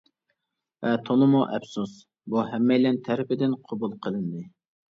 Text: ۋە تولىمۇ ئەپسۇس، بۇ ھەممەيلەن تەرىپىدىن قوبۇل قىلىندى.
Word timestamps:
ۋە 0.85 0.93
تولىمۇ 1.09 1.41
ئەپسۇس، 1.57 1.93
بۇ 2.35 2.47
ھەممەيلەن 2.55 2.99
تەرىپىدىن 3.11 3.57
قوبۇل 3.71 3.97
قىلىندى. 4.05 4.47